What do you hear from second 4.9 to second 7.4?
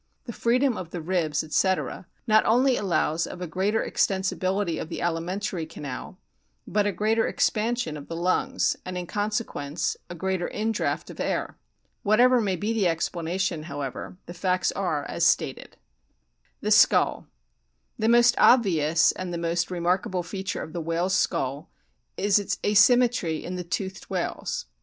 alimentary canal, but a greater